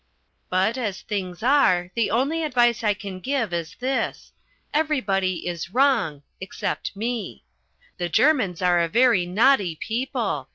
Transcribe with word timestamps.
But, 0.49 0.79
as 0.79 1.01
things 1.01 1.43
are, 1.43 1.91
the 1.93 2.09
only 2.09 2.43
advice 2.43 2.83
I 2.83 2.95
can 2.95 3.19
give 3.19 3.53
is 3.53 3.75
this. 3.79 4.31
Everybody 4.73 5.45
is 5.45 5.75
wrong 5.75 6.23
(except 6.39 6.95
me). 6.95 7.43
The 7.99 8.09
Germans 8.09 8.63
are 8.63 8.79
a 8.79 8.87
very 8.89 9.27
naughty 9.27 9.75
people. 9.79 10.49